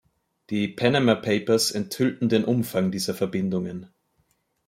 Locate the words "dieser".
2.89-3.13